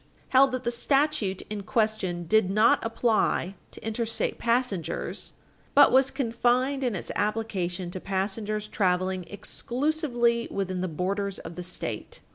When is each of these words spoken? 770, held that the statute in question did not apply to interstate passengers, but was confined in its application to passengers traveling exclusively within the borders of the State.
770, 0.31 0.31
held 0.35 0.51
that 0.51 0.63
the 0.63 0.71
statute 0.71 1.41
in 1.47 1.61
question 1.61 2.25
did 2.25 2.49
not 2.49 2.83
apply 2.83 3.53
to 3.69 3.79
interstate 3.85 4.39
passengers, 4.39 5.33
but 5.75 5.91
was 5.91 6.09
confined 6.09 6.83
in 6.83 6.95
its 6.95 7.11
application 7.15 7.91
to 7.91 7.99
passengers 7.99 8.65
traveling 8.65 9.25
exclusively 9.29 10.47
within 10.49 10.81
the 10.81 10.87
borders 10.87 11.37
of 11.37 11.53
the 11.53 11.61
State. 11.61 12.19